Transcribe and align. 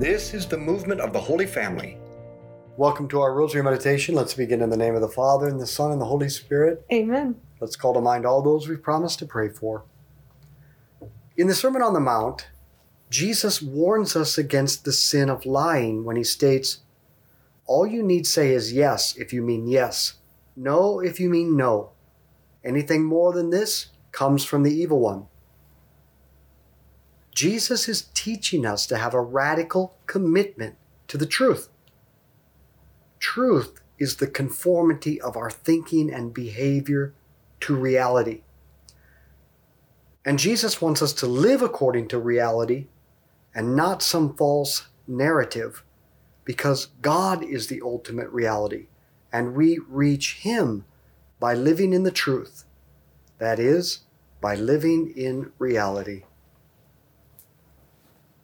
This 0.00 0.32
is 0.32 0.46
the 0.46 0.56
movement 0.56 1.02
of 1.02 1.12
the 1.12 1.20
Holy 1.20 1.44
Family. 1.44 1.98
Welcome 2.78 3.06
to 3.08 3.20
our 3.20 3.34
Rosary 3.34 3.62
Meditation. 3.62 4.14
Let's 4.14 4.32
begin 4.32 4.62
in 4.62 4.70
the 4.70 4.76
name 4.78 4.94
of 4.94 5.02
the 5.02 5.08
Father, 5.10 5.46
and 5.46 5.60
the 5.60 5.66
Son, 5.66 5.92
and 5.92 6.00
the 6.00 6.06
Holy 6.06 6.30
Spirit. 6.30 6.86
Amen. 6.90 7.38
Let's 7.60 7.76
call 7.76 7.92
to 7.92 8.00
mind 8.00 8.24
all 8.24 8.40
those 8.40 8.66
we've 8.66 8.82
promised 8.82 9.18
to 9.18 9.26
pray 9.26 9.50
for. 9.50 9.84
In 11.36 11.48
the 11.48 11.54
Sermon 11.54 11.82
on 11.82 11.92
the 11.92 12.00
Mount, 12.00 12.48
Jesus 13.10 13.60
warns 13.60 14.16
us 14.16 14.38
against 14.38 14.86
the 14.86 14.92
sin 14.94 15.28
of 15.28 15.44
lying 15.44 16.02
when 16.02 16.16
he 16.16 16.24
states, 16.24 16.78
All 17.66 17.86
you 17.86 18.02
need 18.02 18.26
say 18.26 18.54
is 18.54 18.72
yes 18.72 19.14
if 19.18 19.34
you 19.34 19.42
mean 19.42 19.66
yes, 19.66 20.14
no 20.56 21.00
if 21.00 21.20
you 21.20 21.28
mean 21.28 21.58
no. 21.58 21.90
Anything 22.64 23.04
more 23.04 23.34
than 23.34 23.50
this 23.50 23.88
comes 24.12 24.46
from 24.46 24.62
the 24.62 24.72
evil 24.72 25.00
one. 25.00 25.26
Jesus 27.34 27.88
is 27.88 28.08
teaching 28.14 28.66
us 28.66 28.86
to 28.86 28.96
have 28.96 29.14
a 29.14 29.20
radical 29.20 29.96
commitment 30.06 30.76
to 31.08 31.16
the 31.16 31.26
truth. 31.26 31.68
Truth 33.18 33.80
is 33.98 34.16
the 34.16 34.26
conformity 34.26 35.20
of 35.20 35.36
our 35.36 35.50
thinking 35.50 36.12
and 36.12 36.34
behavior 36.34 37.14
to 37.60 37.76
reality. 37.76 38.42
And 40.24 40.38
Jesus 40.38 40.80
wants 40.80 41.02
us 41.02 41.12
to 41.14 41.26
live 41.26 41.62
according 41.62 42.08
to 42.08 42.18
reality 42.18 42.86
and 43.54 43.76
not 43.76 44.02
some 44.02 44.36
false 44.36 44.86
narrative 45.06 45.82
because 46.44 46.86
God 47.02 47.42
is 47.44 47.66
the 47.66 47.80
ultimate 47.82 48.28
reality 48.30 48.86
and 49.32 49.54
we 49.54 49.78
reach 49.88 50.34
Him 50.40 50.84
by 51.38 51.54
living 51.54 51.92
in 51.92 52.02
the 52.02 52.10
truth. 52.10 52.64
That 53.38 53.58
is, 53.58 54.00
by 54.40 54.54
living 54.54 55.12
in 55.16 55.52
reality. 55.58 56.24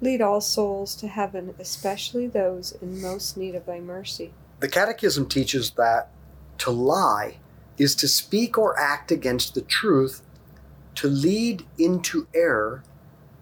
Lead 0.00 0.20
all 0.20 0.40
souls 0.40 0.94
to 0.96 1.08
heaven, 1.08 1.54
especially 1.58 2.26
those 2.26 2.72
in 2.82 3.00
most 3.00 3.36
need 3.36 3.54
of 3.54 3.66
thy 3.66 3.80
mercy. 3.80 4.32
the 4.60 4.68
Catechism 4.68 5.26
teaches 5.26 5.70
that 5.72 6.10
to 6.58 6.70
lie 6.70 7.38
is 7.78 7.94
to 7.96 8.08
speak 8.08 8.56
or 8.58 8.78
act 8.78 9.10
against 9.10 9.54
the 9.54 9.60
truth 9.60 10.22
to 10.94 11.08
lead 11.08 11.64
into 11.78 12.26
error 12.34 12.82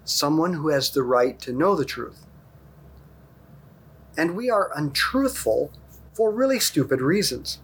someone 0.04 0.54
who 0.54 0.68
has 0.68 0.90
the 0.90 1.02
right 1.02 1.38
to 1.40 1.52
know 1.52 1.74
the 1.74 1.84
truth. 1.84 2.26
And 4.16 4.36
we 4.36 4.50
are 4.50 4.70
untruthful 4.76 5.72
for 6.12 6.30
really 6.30 6.60
stupid 6.60 7.00
reasons. 7.00 7.60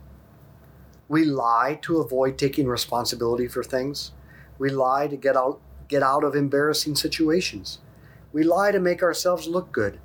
We 1.08 1.24
lie 1.24 1.78
to 1.82 1.98
avoid 1.98 2.38
taking 2.38 2.66
responsibility 2.66 3.48
for 3.48 3.62
things. 3.62 4.12
We 4.58 4.70
lie 4.70 5.08
to 5.08 5.16
get 5.16 5.36
out 5.36 5.60
get 5.88 6.02
out 6.04 6.22
of 6.22 6.36
embarrassing 6.36 6.94
situations. 6.94 7.78
We 8.32 8.44
lie 8.44 8.70
to 8.70 8.80
make 8.80 9.02
ourselves 9.02 9.48
look 9.48 9.72
good. 9.72 9.98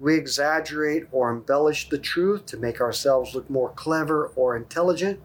We 0.00 0.16
exaggerate 0.16 1.06
or 1.12 1.30
embellish 1.30 1.88
the 1.88 1.98
truth 1.98 2.46
to 2.46 2.56
make 2.56 2.80
ourselves 2.80 3.34
look 3.34 3.48
more 3.48 3.70
clever 3.70 4.26
or 4.36 4.56
intelligent. 4.56 5.20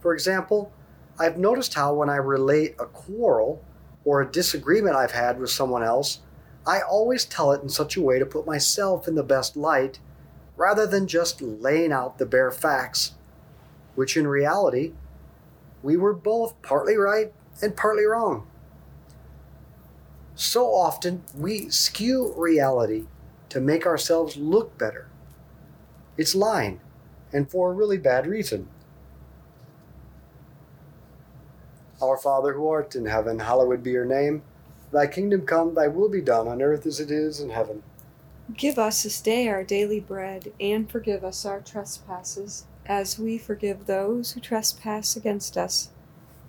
For 0.00 0.12
example, 0.14 0.72
I've 1.18 1.38
noticed 1.38 1.74
how 1.74 1.94
when 1.94 2.10
I 2.10 2.16
relate 2.16 2.74
a 2.78 2.86
quarrel 2.86 3.64
or 4.04 4.20
a 4.20 4.30
disagreement 4.30 4.96
I've 4.96 5.12
had 5.12 5.40
with 5.40 5.50
someone 5.50 5.82
else, 5.82 6.20
I 6.66 6.80
always 6.80 7.24
tell 7.24 7.52
it 7.52 7.62
in 7.62 7.68
such 7.68 7.96
a 7.96 8.02
way 8.02 8.18
to 8.18 8.26
put 8.26 8.46
myself 8.46 9.08
in 9.08 9.14
the 9.14 9.22
best 9.22 9.56
light 9.56 9.98
rather 10.56 10.86
than 10.86 11.06
just 11.06 11.40
laying 11.40 11.92
out 11.92 12.18
the 12.18 12.26
bare 12.26 12.50
facts, 12.50 13.12
which 13.94 14.16
in 14.16 14.26
reality, 14.26 14.92
we 15.82 15.96
were 15.96 16.14
both 16.14 16.60
partly 16.62 16.96
right 16.96 17.32
and 17.62 17.76
partly 17.76 18.04
wrong. 18.04 18.46
So 20.36 20.66
often, 20.66 21.22
we 21.34 21.70
skew 21.70 22.34
reality 22.36 23.06
to 23.48 23.58
make 23.58 23.86
ourselves 23.86 24.36
look 24.36 24.76
better. 24.76 25.08
It's 26.18 26.34
lying, 26.34 26.80
and 27.32 27.50
for 27.50 27.70
a 27.70 27.74
really 27.74 27.96
bad 27.96 28.26
reason. 28.26 28.68
Our 32.02 32.18
Father 32.18 32.52
who 32.52 32.68
art 32.68 32.94
in 32.94 33.06
heaven, 33.06 33.38
hallowed 33.38 33.82
be 33.82 33.92
your 33.92 34.04
name. 34.04 34.42
Thy 34.92 35.06
kingdom 35.06 35.46
come, 35.46 35.74
thy 35.74 35.88
will 35.88 36.10
be 36.10 36.20
done 36.20 36.46
on 36.46 36.60
earth 36.60 36.84
as 36.84 37.00
it 37.00 37.10
is 37.10 37.40
in 37.40 37.48
heaven. 37.48 37.82
Give 38.54 38.78
us 38.78 39.04
this 39.04 39.22
day 39.22 39.48
our 39.48 39.64
daily 39.64 40.00
bread, 40.00 40.52
and 40.60 40.90
forgive 40.90 41.24
us 41.24 41.46
our 41.46 41.60
trespasses, 41.60 42.66
as 42.84 43.18
we 43.18 43.38
forgive 43.38 43.86
those 43.86 44.32
who 44.32 44.40
trespass 44.40 45.16
against 45.16 45.56
us. 45.56 45.88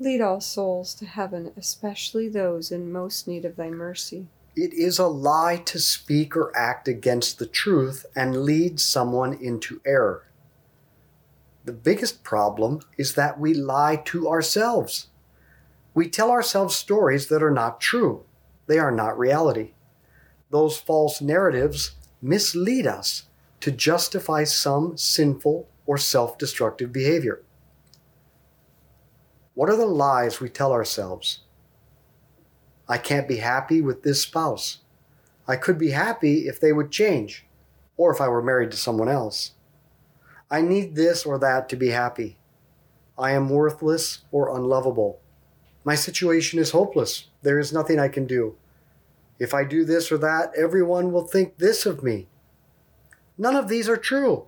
Lead 0.00 0.20
all 0.20 0.40
souls 0.40 0.94
to 0.94 1.06
heaven, 1.06 1.52
especially 1.56 2.28
those 2.28 2.70
in 2.70 2.92
most 2.92 3.26
need 3.26 3.44
of 3.44 3.56
thy 3.56 3.68
mercy. 3.68 4.28
It 4.54 4.72
is 4.72 4.98
a 4.98 5.06
lie 5.06 5.56
to 5.66 5.78
speak 5.80 6.36
or 6.36 6.56
act 6.56 6.86
against 6.86 7.38
the 7.38 7.46
truth 7.46 8.06
and 8.14 8.42
lead 8.42 8.78
someone 8.78 9.34
into 9.34 9.80
error. 9.84 10.24
The 11.64 11.72
biggest 11.72 12.22
problem 12.22 12.80
is 12.96 13.14
that 13.14 13.40
we 13.40 13.54
lie 13.54 13.96
to 14.06 14.28
ourselves. 14.28 15.08
We 15.94 16.08
tell 16.08 16.30
ourselves 16.30 16.76
stories 16.76 17.26
that 17.26 17.42
are 17.42 17.50
not 17.50 17.80
true, 17.80 18.24
they 18.68 18.78
are 18.78 18.92
not 18.92 19.18
reality. 19.18 19.72
Those 20.50 20.78
false 20.78 21.20
narratives 21.20 21.96
mislead 22.22 22.86
us 22.86 23.24
to 23.60 23.70
justify 23.70 24.44
some 24.44 24.96
sinful 24.96 25.68
or 25.86 25.98
self 25.98 26.38
destructive 26.38 26.92
behavior. 26.92 27.42
What 29.58 29.70
are 29.70 29.76
the 29.76 29.86
lies 29.86 30.38
we 30.38 30.50
tell 30.50 30.70
ourselves? 30.70 31.40
I 32.88 32.96
can't 32.96 33.26
be 33.26 33.38
happy 33.38 33.82
with 33.82 34.04
this 34.04 34.22
spouse. 34.22 34.82
I 35.48 35.56
could 35.56 35.78
be 35.78 35.90
happy 35.90 36.46
if 36.46 36.60
they 36.60 36.72
would 36.72 36.92
change, 36.92 37.44
or 37.96 38.14
if 38.14 38.20
I 38.20 38.28
were 38.28 38.40
married 38.40 38.70
to 38.70 38.76
someone 38.76 39.08
else. 39.08 39.54
I 40.48 40.60
need 40.60 40.94
this 40.94 41.26
or 41.26 41.40
that 41.40 41.68
to 41.70 41.76
be 41.76 41.88
happy. 41.88 42.38
I 43.18 43.32
am 43.32 43.48
worthless 43.48 44.20
or 44.30 44.56
unlovable. 44.56 45.18
My 45.82 45.96
situation 45.96 46.60
is 46.60 46.70
hopeless. 46.70 47.26
There 47.42 47.58
is 47.58 47.72
nothing 47.72 47.98
I 47.98 48.06
can 48.06 48.28
do. 48.28 48.54
If 49.40 49.54
I 49.54 49.64
do 49.64 49.84
this 49.84 50.12
or 50.12 50.18
that, 50.18 50.52
everyone 50.56 51.10
will 51.10 51.26
think 51.26 51.58
this 51.58 51.84
of 51.84 52.04
me. 52.04 52.28
None 53.36 53.56
of 53.56 53.66
these 53.66 53.88
are 53.88 53.96
true. 53.96 54.46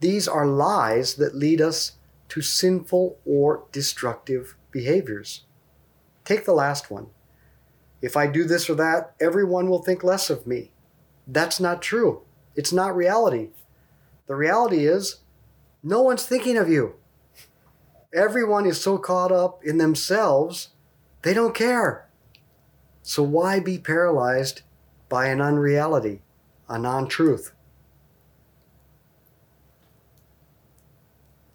These 0.00 0.26
are 0.26 0.46
lies 0.46 1.16
that 1.16 1.34
lead 1.34 1.60
us 1.60 1.98
to 2.30 2.40
sinful 2.40 3.18
or 3.24 3.64
destructive 3.72 4.56
behaviors. 4.70 5.44
Take 6.24 6.44
the 6.44 6.52
last 6.52 6.90
one. 6.90 7.08
If 8.00 8.16
I 8.16 8.26
do 8.26 8.44
this 8.44 8.70
or 8.70 8.74
that, 8.76 9.14
everyone 9.20 9.68
will 9.68 9.82
think 9.82 10.02
less 10.02 10.30
of 10.30 10.46
me. 10.46 10.70
That's 11.26 11.60
not 11.60 11.82
true. 11.82 12.22
It's 12.56 12.72
not 12.72 12.96
reality. 12.96 13.48
The 14.26 14.36
reality 14.36 14.86
is, 14.86 15.20
no 15.82 16.02
one's 16.02 16.24
thinking 16.24 16.56
of 16.56 16.68
you. 16.68 16.94
Everyone 18.14 18.66
is 18.66 18.80
so 18.80 18.98
caught 18.98 19.32
up 19.32 19.64
in 19.64 19.78
themselves, 19.78 20.70
they 21.22 21.34
don't 21.34 21.54
care. 21.54 22.08
So 23.02 23.22
why 23.22 23.60
be 23.60 23.78
paralyzed 23.78 24.62
by 25.08 25.26
an 25.26 25.40
unreality, 25.40 26.22
a 26.68 26.78
non 26.78 27.08
truth? 27.08 27.52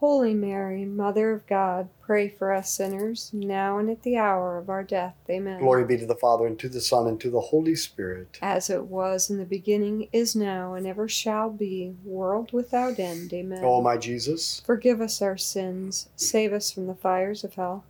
Holy 0.00 0.32
Mary, 0.32 0.84
Mother 0.84 1.32
of 1.32 1.44
God, 1.48 1.88
pray 2.00 2.28
for 2.28 2.52
us 2.52 2.70
sinners, 2.72 3.32
now 3.32 3.78
and 3.78 3.90
at 3.90 4.02
the 4.04 4.16
hour 4.16 4.56
of 4.56 4.70
our 4.70 4.84
death. 4.84 5.16
Amen. 5.28 5.58
Glory 5.58 5.84
be 5.84 5.96
to 5.96 6.06
the 6.06 6.14
Father, 6.14 6.46
and 6.46 6.56
to 6.60 6.68
the 6.68 6.80
Son, 6.80 7.08
and 7.08 7.20
to 7.20 7.30
the 7.30 7.40
Holy 7.40 7.74
Spirit. 7.74 8.38
As 8.40 8.70
it 8.70 8.84
was 8.84 9.28
in 9.28 9.38
the 9.38 9.44
beginning, 9.44 10.08
is 10.12 10.36
now, 10.36 10.74
and 10.74 10.86
ever 10.86 11.08
shall 11.08 11.50
be, 11.50 11.96
world 12.04 12.52
without 12.52 13.00
end. 13.00 13.32
Amen. 13.32 13.64
O 13.64 13.82
my 13.82 13.96
Jesus, 13.96 14.62
Forgive 14.64 15.00
us 15.00 15.20
our 15.20 15.36
sins, 15.36 16.08
save 16.14 16.52
us 16.52 16.70
from 16.70 16.86
the 16.86 16.94
fires 16.94 17.42
of 17.42 17.54
hell. 17.54 17.82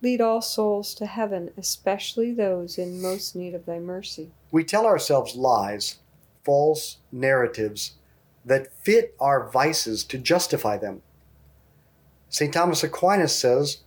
Lead 0.00 0.22
all 0.22 0.40
souls 0.40 0.94
to 0.94 1.04
heaven, 1.04 1.50
especially 1.58 2.32
those 2.32 2.78
in 2.78 3.02
most 3.02 3.36
need 3.36 3.52
of 3.52 3.66
thy 3.66 3.78
mercy. 3.78 4.30
we 4.50 4.64
tell 4.64 4.86
ourselves 4.86 5.36
lies, 5.36 5.98
false 6.42 6.96
narratives 7.12 7.96
that 8.46 8.72
fit 8.82 9.14
our 9.20 9.46
vices 9.50 10.02
to 10.04 10.16
justify 10.16 10.78
them. 10.78 11.02
St. 12.30 12.54
Thomas 12.54 12.84
Aquinas 12.84 13.36
says, 13.36 13.78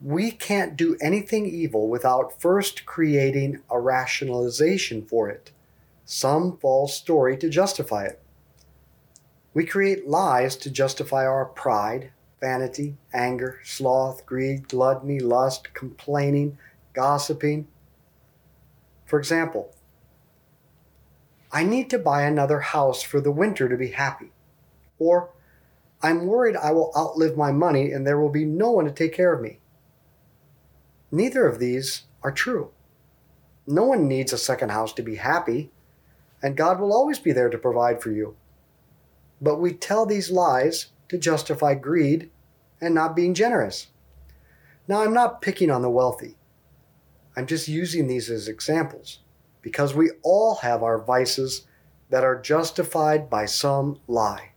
we 0.00 0.30
can't 0.30 0.76
do 0.76 0.96
anything 1.00 1.46
evil 1.46 1.88
without 1.88 2.40
first 2.40 2.86
creating 2.86 3.62
a 3.68 3.80
rationalization 3.80 5.04
for 5.04 5.28
it, 5.28 5.50
some 6.04 6.56
false 6.58 6.94
story 6.94 7.36
to 7.38 7.48
justify 7.48 8.04
it. 8.04 8.20
We 9.54 9.64
create 9.64 10.06
lies 10.06 10.54
to 10.58 10.70
justify 10.70 11.26
our 11.26 11.46
pride, 11.46 12.12
vanity, 12.40 12.96
anger, 13.12 13.58
sloth, 13.64 14.24
greed, 14.26 14.68
gluttony, 14.68 15.18
lust, 15.18 15.74
complaining, 15.74 16.58
gossiping. 16.92 17.66
For 19.06 19.18
example, 19.18 19.74
I 21.50 21.64
need 21.64 21.88
to 21.90 21.98
buy 21.98 22.22
another 22.22 22.60
house 22.60 23.02
for 23.02 23.20
the 23.20 23.32
winter 23.32 23.68
to 23.68 23.76
be 23.76 23.88
happy. 23.88 24.30
Or, 24.98 25.30
I'm 26.02 26.26
worried 26.26 26.56
I 26.56 26.70
will 26.72 26.92
outlive 26.96 27.36
my 27.36 27.52
money 27.52 27.92
and 27.92 28.06
there 28.06 28.20
will 28.20 28.30
be 28.30 28.44
no 28.44 28.70
one 28.70 28.84
to 28.84 28.92
take 28.92 29.12
care 29.12 29.32
of 29.32 29.40
me. 29.40 29.58
Neither 31.10 31.46
of 31.46 31.58
these 31.58 32.02
are 32.22 32.30
true. 32.30 32.70
No 33.66 33.84
one 33.84 34.08
needs 34.08 34.32
a 34.32 34.38
second 34.38 34.70
house 34.70 34.92
to 34.94 35.02
be 35.02 35.16
happy, 35.16 35.70
and 36.42 36.56
God 36.56 36.80
will 36.80 36.92
always 36.92 37.18
be 37.18 37.32
there 37.32 37.50
to 37.50 37.58
provide 37.58 38.02
for 38.02 38.10
you. 38.10 38.36
But 39.40 39.60
we 39.60 39.72
tell 39.72 40.06
these 40.06 40.30
lies 40.30 40.86
to 41.08 41.18
justify 41.18 41.74
greed 41.74 42.30
and 42.80 42.94
not 42.94 43.16
being 43.16 43.34
generous. 43.34 43.88
Now, 44.86 45.02
I'm 45.02 45.12
not 45.12 45.42
picking 45.42 45.70
on 45.70 45.82
the 45.82 45.90
wealthy. 45.90 46.36
I'm 47.36 47.46
just 47.46 47.68
using 47.68 48.06
these 48.06 48.30
as 48.30 48.48
examples 48.48 49.20
because 49.60 49.94
we 49.94 50.10
all 50.22 50.56
have 50.56 50.82
our 50.82 50.98
vices 50.98 51.66
that 52.10 52.24
are 52.24 52.40
justified 52.40 53.28
by 53.28 53.44
some 53.44 54.00
lie. 54.06 54.52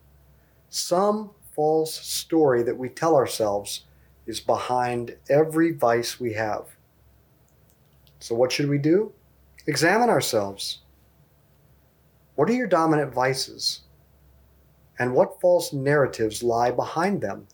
Some 0.73 1.31
false 1.53 1.93
story 1.93 2.63
that 2.63 2.77
we 2.77 2.87
tell 2.87 3.17
ourselves 3.17 3.83
is 4.25 4.39
behind 4.39 5.17
every 5.29 5.73
vice 5.73 6.17
we 6.17 6.31
have. 6.31 6.63
So, 8.19 8.35
what 8.35 8.53
should 8.53 8.69
we 8.69 8.77
do? 8.77 9.11
Examine 9.67 10.09
ourselves. 10.09 10.79
What 12.35 12.49
are 12.49 12.53
your 12.53 12.67
dominant 12.67 13.13
vices? 13.13 13.81
And 14.97 15.13
what 15.13 15.41
false 15.41 15.73
narratives 15.73 16.41
lie 16.41 16.71
behind 16.71 17.19
them 17.19 17.47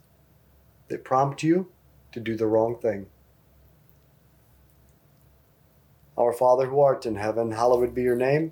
that 0.87 1.03
prompt 1.03 1.41
you 1.41 1.71
to 2.11 2.19
do 2.19 2.35
the 2.35 2.45
wrong 2.45 2.77
thing? 2.79 3.07
Our 6.15 6.33
Father 6.33 6.67
who 6.67 6.79
art 6.81 7.07
in 7.07 7.15
heaven, 7.15 7.53
hallowed 7.53 7.95
be 7.95 8.03
your 8.03 8.15
name. 8.15 8.51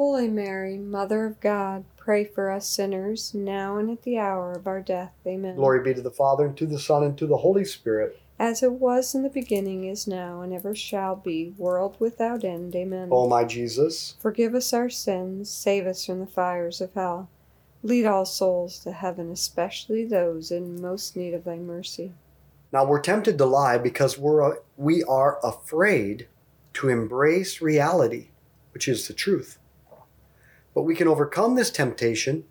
Holy 0.00 0.28
Mary, 0.28 0.78
Mother 0.78 1.26
of 1.26 1.38
God, 1.40 1.84
pray 1.98 2.24
for 2.24 2.50
us 2.50 2.66
sinners, 2.66 3.34
now 3.34 3.76
and 3.76 3.90
at 3.90 4.02
the 4.02 4.16
hour 4.16 4.52
of 4.52 4.66
our 4.66 4.80
death. 4.80 5.12
Amen. 5.26 5.56
Glory 5.56 5.82
be 5.82 5.92
to 5.92 6.00
the 6.00 6.10
Father, 6.10 6.46
and 6.46 6.56
to 6.56 6.64
the 6.64 6.78
Son, 6.78 7.04
and 7.04 7.18
to 7.18 7.26
the 7.26 7.36
Holy 7.36 7.66
Spirit. 7.66 8.18
As 8.38 8.62
it 8.62 8.72
was 8.72 9.14
in 9.14 9.22
the 9.22 9.28
beginning, 9.28 9.84
is 9.84 10.06
now, 10.06 10.40
and 10.40 10.54
ever 10.54 10.74
shall 10.74 11.16
be, 11.16 11.52
world 11.58 11.98
without 11.98 12.44
end. 12.44 12.74
Amen. 12.74 13.10
O 13.12 13.28
my 13.28 13.44
Jesus, 13.44 14.14
Forgive 14.20 14.54
us 14.54 14.72
our 14.72 14.88
sins, 14.88 15.50
save 15.50 15.86
us 15.86 16.06
from 16.06 16.20
the 16.20 16.26
fires 16.26 16.80
of 16.80 16.94
hell. 16.94 17.28
Lead 17.82 18.06
all 18.06 18.24
souls 18.24 18.78
to 18.78 18.92
heaven, 18.92 19.30
especially 19.30 20.06
those 20.06 20.50
in 20.50 20.80
most 20.80 21.14
need 21.14 21.34
of 21.34 21.44
thy 21.44 21.56
mercy. 21.56 22.14
Now 22.72 22.86
we're 22.86 23.02
tempted 23.02 23.36
to 23.36 23.44
lie 23.44 23.76
because 23.76 24.16
we're 24.16 24.60
we 24.78 25.04
are 25.04 25.38
afraid 25.44 26.26
to 26.72 26.88
embrace 26.88 27.60
reality, 27.60 28.28
which 28.72 28.88
is 28.88 29.06
the 29.06 29.12
truth. 29.12 29.58
But 30.74 30.82
we 30.82 30.94
can 30.94 31.08
overcome 31.08 31.54
this 31.54 31.70
temptation 31.70 32.44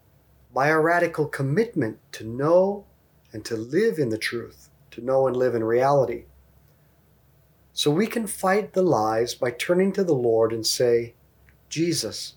by 0.53 0.67
a 0.67 0.79
radical 0.79 1.27
commitment 1.27 1.99
to 2.13 2.23
know 2.23 2.85
and 3.31 3.45
to 3.45 3.55
live 3.55 3.97
in 3.97 4.09
the 4.09 4.17
truth, 4.17 4.69
to 4.91 5.01
know 5.01 5.27
and 5.27 5.35
live 5.35 5.55
in 5.55 5.63
reality. 5.63 6.25
So 7.73 7.91
we 7.91 8.07
can 8.07 8.27
fight 8.27 8.73
the 8.73 8.81
lies 8.81 9.35
by 9.35 9.51
turning 9.51 9.93
to 9.93 10.03
the 10.03 10.13
Lord 10.13 10.51
and 10.51 10.65
say, 10.65 11.13
Jesus, 11.69 12.33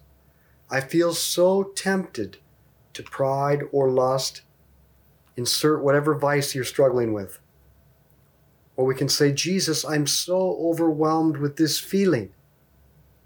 I 0.70 0.80
feel 0.80 1.14
so 1.14 1.64
tempted 1.64 2.38
to 2.92 3.02
pride 3.02 3.62
or 3.72 3.90
lust. 3.90 4.42
Insert 5.36 5.82
whatever 5.82 6.14
vice 6.14 6.54
you're 6.54 6.64
struggling 6.64 7.12
with. 7.12 7.40
Or 8.76 8.84
we 8.84 8.94
can 8.94 9.08
say, 9.08 9.32
Jesus, 9.32 9.84
I'm 9.84 10.06
so 10.06 10.58
overwhelmed 10.60 11.38
with 11.38 11.56
this 11.56 11.78
feeling. 11.78 12.32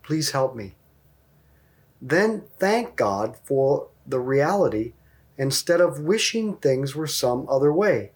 Please 0.03 0.31
help 0.31 0.57
me. 0.57 0.75
Then 2.01 2.45
thank 2.59 2.97
God 2.97 3.37
for 3.45 3.89
the 4.07 4.21
reality 4.21 4.93
instead 5.39 5.81
of 5.81 6.01
wishing 6.01 6.57
things 6.57 6.95
were 6.95 7.07
some 7.07 7.47
other 7.49 7.73
way. 7.73 8.13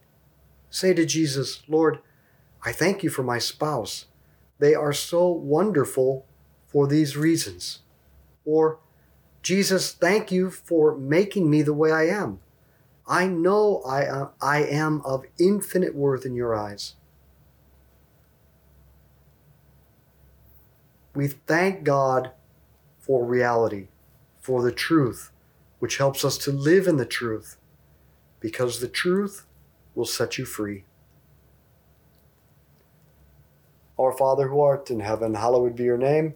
Say 0.70 0.94
to 0.94 1.04
Jesus, 1.04 1.62
Lord, 1.68 1.98
I 2.64 2.72
thank 2.72 3.02
you 3.02 3.10
for 3.10 3.22
my 3.22 3.38
spouse. 3.38 4.06
They 4.58 4.74
are 4.74 4.92
so 4.92 5.28
wonderful 5.28 6.26
for 6.66 6.86
these 6.86 7.16
reasons. 7.16 7.80
Or, 8.44 8.78
Jesus, 9.42 9.92
thank 9.92 10.30
you 10.30 10.50
for 10.50 10.96
making 10.96 11.50
me 11.50 11.62
the 11.62 11.74
way 11.74 11.90
I 11.90 12.06
am. 12.08 12.40
I 13.06 13.26
know 13.26 13.82
I, 13.86 14.04
uh, 14.04 14.28
I 14.40 14.62
am 14.62 15.00
of 15.04 15.24
infinite 15.38 15.94
worth 15.94 16.24
in 16.24 16.34
your 16.34 16.54
eyes. 16.54 16.94
We 21.14 21.26
thank 21.26 21.82
God 21.82 22.30
for 23.00 23.24
reality, 23.24 23.88
for 24.38 24.62
the 24.62 24.72
truth, 24.72 25.32
which 25.78 25.96
helps 25.96 26.24
us 26.24 26.38
to 26.38 26.52
live 26.52 26.86
in 26.86 26.96
the 26.96 27.06
truth, 27.06 27.56
because 28.38 28.80
the 28.80 28.88
truth 28.88 29.46
will 29.94 30.04
set 30.04 30.38
you 30.38 30.44
free. 30.44 30.84
Our 33.98 34.12
Father 34.12 34.48
who 34.48 34.60
art 34.60 34.90
in 34.90 35.00
heaven, 35.00 35.34
hallowed 35.34 35.76
be 35.76 35.84
your 35.84 35.98
name. 35.98 36.34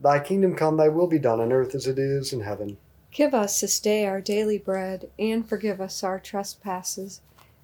Thy 0.00 0.20
kingdom 0.20 0.54
come, 0.54 0.76
thy 0.76 0.88
will 0.88 1.08
be 1.08 1.18
done 1.18 1.40
on 1.40 1.52
earth 1.52 1.74
as 1.74 1.86
it 1.86 1.98
is 1.98 2.32
in 2.32 2.40
heaven. 2.40 2.76
Give 3.10 3.34
us 3.34 3.60
this 3.60 3.80
day 3.80 4.06
our 4.06 4.20
daily 4.20 4.58
bread, 4.58 5.10
and 5.18 5.48
forgive 5.48 5.80
us 5.80 6.04
our 6.04 6.20
trespasses, 6.20 7.20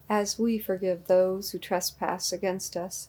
as 0.09 0.39
we 0.39 0.59
forgive 0.59 1.07
those 1.07 1.51
who 1.51 1.59
trespass 1.59 2.33
against 2.33 2.77
us. 2.77 3.09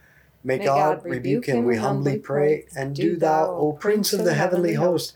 May 0.43 0.57
God 0.57 1.03
rebuke 1.05 1.45
him, 1.45 1.65
we 1.65 1.77
humbly 1.77 2.17
pray. 2.17 2.65
And 2.75 2.95
do 2.95 3.15
thou, 3.15 3.51
O 3.51 3.73
Prince 3.73 4.11
of 4.13 4.25
the 4.25 4.33
heavenly 4.33 4.73
host, 4.73 5.13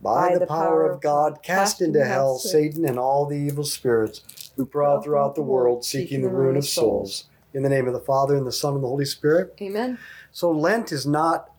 by 0.00 0.38
the 0.38 0.46
power 0.46 0.88
of 0.88 1.00
God, 1.00 1.42
cast 1.42 1.80
into 1.80 2.04
hell 2.04 2.38
Satan 2.38 2.84
and 2.84 2.98
all 2.98 3.26
the 3.26 3.36
evil 3.36 3.64
spirits 3.64 4.52
who 4.56 4.64
prowl 4.64 5.00
throughout 5.00 5.34
the 5.34 5.42
world 5.42 5.84
seeking 5.84 6.22
the 6.22 6.28
ruin 6.28 6.56
of 6.56 6.64
souls. 6.64 7.24
In 7.54 7.62
the 7.62 7.68
name 7.68 7.86
of 7.86 7.94
the 7.94 8.00
Father, 8.00 8.36
and 8.36 8.46
the 8.46 8.52
Son, 8.52 8.74
and 8.74 8.84
the 8.84 8.88
Holy 8.88 9.06
Spirit. 9.06 9.54
Amen. 9.60 9.98
So 10.30 10.50
Lent 10.50 10.92
is 10.92 11.06
not 11.06 11.50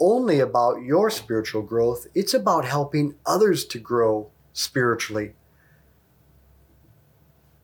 only 0.00 0.40
about 0.40 0.82
your 0.82 1.10
spiritual 1.10 1.62
growth, 1.62 2.06
it's 2.14 2.34
about 2.34 2.64
helping 2.64 3.14
others 3.24 3.64
to 3.66 3.78
grow 3.78 4.30
spiritually. 4.52 5.34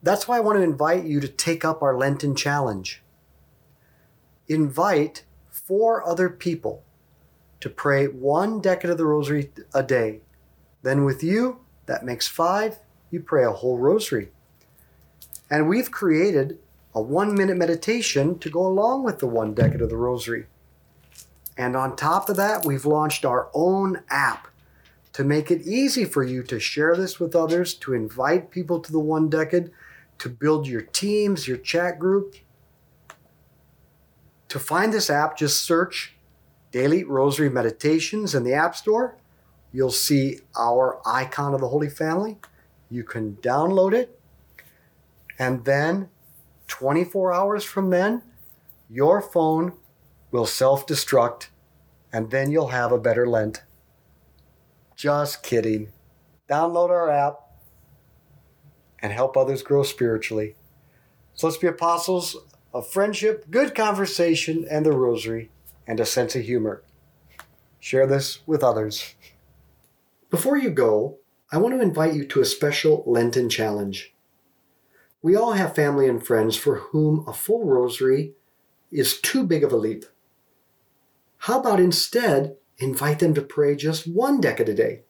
That's 0.02 0.28
why 0.28 0.36
I 0.36 0.40
want 0.40 0.58
to 0.58 0.62
invite 0.62 1.04
you 1.04 1.20
to 1.20 1.28
take 1.28 1.64
up 1.64 1.82
our 1.82 1.96
Lenten 1.96 2.36
challenge. 2.36 3.02
Invite 4.48 5.24
four 5.50 6.06
other 6.06 6.28
people 6.28 6.82
to 7.60 7.70
pray 7.70 8.06
one 8.06 8.60
decade 8.60 8.90
of 8.90 8.98
the 8.98 9.06
rosary 9.06 9.50
a 9.72 9.82
day. 9.82 10.20
Then 10.82 11.04
with 11.04 11.22
you, 11.22 11.60
that 11.86 12.04
makes 12.04 12.28
five, 12.28 12.78
you 13.10 13.20
pray 13.20 13.44
a 13.44 13.52
whole 13.52 13.78
rosary. 13.78 14.28
And 15.50 15.68
we've 15.68 15.90
created 15.90 16.58
a 16.94 17.00
one 17.00 17.34
minute 17.34 17.56
meditation 17.56 18.38
to 18.38 18.50
go 18.50 18.66
along 18.66 19.04
with 19.04 19.18
the 19.18 19.26
one 19.26 19.54
decade 19.54 19.80
of 19.80 19.88
the 19.88 19.96
rosary. 19.96 20.46
And 21.56 21.76
on 21.76 21.96
top 21.96 22.28
of 22.28 22.36
that, 22.36 22.64
we've 22.64 22.84
launched 22.84 23.24
our 23.24 23.48
own 23.54 24.02
app 24.10 24.48
to 25.12 25.24
make 25.24 25.50
it 25.50 25.62
easy 25.62 26.04
for 26.04 26.24
you 26.24 26.42
to 26.42 26.58
share 26.58 26.96
this 26.96 27.20
with 27.20 27.36
others, 27.36 27.74
to 27.74 27.94
invite 27.94 28.50
people 28.50 28.80
to 28.80 28.90
the 28.90 28.98
one 28.98 29.28
decade, 29.28 29.70
to 30.18 30.28
build 30.28 30.66
your 30.66 30.82
teams, 30.82 31.46
your 31.46 31.56
chat 31.56 31.98
group. 31.98 32.34
To 34.48 34.58
find 34.58 34.92
this 34.92 35.10
app, 35.10 35.36
just 35.36 35.64
search 35.64 36.16
Daily 36.70 37.04
Rosary 37.04 37.48
Meditations 37.48 38.34
in 38.34 38.44
the 38.44 38.52
App 38.52 38.76
Store. 38.76 39.16
You'll 39.72 39.90
see 39.90 40.40
our 40.56 41.00
icon 41.06 41.54
of 41.54 41.60
the 41.60 41.68
Holy 41.68 41.88
Family. 41.88 42.38
You 42.90 43.04
can 43.04 43.36
download 43.36 43.92
it. 43.92 44.20
And 45.38 45.64
then 45.64 46.08
24 46.68 47.32
hours 47.32 47.64
from 47.64 47.90
then, 47.90 48.22
your 48.88 49.20
phone 49.20 49.72
will 50.30 50.46
self 50.46 50.86
destruct, 50.86 51.48
and 52.12 52.30
then 52.30 52.50
you'll 52.50 52.68
have 52.68 52.92
a 52.92 52.98
better 52.98 53.26
Lent. 53.26 53.62
Just 54.94 55.42
kidding. 55.42 55.88
Download 56.48 56.90
our 56.90 57.10
app 57.10 57.40
and 59.00 59.12
help 59.12 59.36
others 59.36 59.62
grow 59.62 59.82
spiritually. 59.82 60.54
So 61.34 61.46
let's 61.46 61.58
be 61.58 61.66
apostles 61.66 62.36
of 62.74 62.88
friendship, 62.88 63.48
good 63.52 63.72
conversation, 63.72 64.66
and 64.68 64.84
the 64.84 64.90
rosary, 64.92 65.48
and 65.86 66.00
a 66.00 66.04
sense 66.04 66.34
of 66.34 66.42
humor. 66.42 66.82
Share 67.78 68.06
this 68.06 68.40
with 68.46 68.64
others. 68.64 69.14
Before 70.28 70.58
you 70.58 70.70
go, 70.70 71.18
I 71.52 71.58
want 71.58 71.76
to 71.76 71.80
invite 71.80 72.14
you 72.14 72.26
to 72.26 72.40
a 72.40 72.44
special 72.44 73.04
Lenten 73.06 73.48
challenge. 73.48 74.12
We 75.22 75.36
all 75.36 75.52
have 75.52 75.76
family 75.76 76.08
and 76.08 76.26
friends 76.26 76.56
for 76.56 76.76
whom 76.76 77.24
a 77.28 77.32
full 77.32 77.64
rosary 77.64 78.32
is 78.90 79.20
too 79.20 79.44
big 79.44 79.62
of 79.62 79.72
a 79.72 79.76
leap. 79.76 80.04
How 81.38 81.60
about 81.60 81.78
instead 81.78 82.56
invite 82.78 83.20
them 83.20 83.34
to 83.34 83.42
pray 83.42 83.76
just 83.76 84.08
one 84.08 84.40
decade 84.40 84.68
a 84.68 84.74
day? 84.74 85.02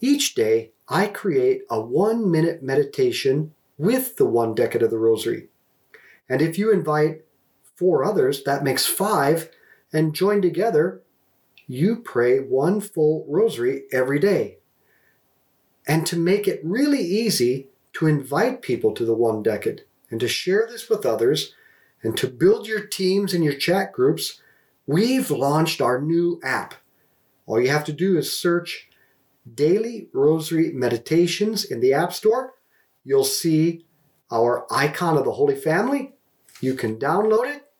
Each 0.00 0.36
day, 0.36 0.70
I 0.88 1.08
create 1.08 1.62
a 1.68 1.80
one 1.80 2.30
minute 2.30 2.62
meditation 2.62 3.54
with 3.76 4.16
the 4.16 4.26
one 4.26 4.54
decade 4.54 4.82
of 4.82 4.90
the 4.90 4.98
rosary. 4.98 5.48
And 6.30 6.40
if 6.40 6.56
you 6.56 6.72
invite 6.72 7.26
four 7.74 8.04
others, 8.04 8.44
that 8.44 8.64
makes 8.64 8.86
five, 8.86 9.50
and 9.92 10.14
join 10.14 10.40
together, 10.40 11.02
you 11.66 11.96
pray 11.96 12.38
one 12.38 12.80
full 12.80 13.26
rosary 13.28 13.82
every 13.92 14.20
day. 14.20 14.58
And 15.86 16.06
to 16.06 16.16
make 16.16 16.46
it 16.46 16.60
really 16.62 17.02
easy 17.02 17.68
to 17.94 18.06
invite 18.06 18.62
people 18.62 18.92
to 18.94 19.04
the 19.04 19.14
one 19.14 19.42
decade 19.42 19.82
and 20.10 20.20
to 20.20 20.28
share 20.28 20.66
this 20.70 20.88
with 20.88 21.04
others 21.04 21.54
and 22.02 22.16
to 22.16 22.28
build 22.28 22.66
your 22.66 22.86
teams 22.86 23.34
and 23.34 23.42
your 23.42 23.54
chat 23.54 23.92
groups, 23.92 24.40
we've 24.86 25.30
launched 25.30 25.80
our 25.80 26.00
new 26.00 26.40
app. 26.44 26.74
All 27.46 27.60
you 27.60 27.70
have 27.70 27.84
to 27.86 27.92
do 27.92 28.16
is 28.16 28.32
search 28.32 28.88
Daily 29.52 30.08
Rosary 30.12 30.70
Meditations 30.72 31.64
in 31.64 31.80
the 31.80 31.92
App 31.92 32.12
Store. 32.12 32.54
You'll 33.04 33.24
see 33.24 33.84
our 34.30 34.66
icon 34.70 35.16
of 35.16 35.24
the 35.24 35.32
Holy 35.32 35.56
Family. 35.56 36.14
You 36.60 36.74
can 36.74 36.98
download 36.98 37.54
it, 37.54 37.70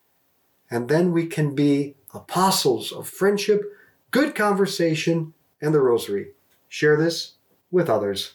and 0.70 0.88
then 0.88 1.12
we 1.12 1.26
can 1.26 1.54
be 1.54 1.96
apostles 2.14 2.92
of 2.92 3.08
friendship, 3.08 3.62
good 4.10 4.34
conversation, 4.34 5.34
and 5.60 5.74
the 5.74 5.80
Rosary. 5.80 6.32
Share 6.68 6.96
this 6.96 7.34
with 7.70 7.90
others. 7.90 8.34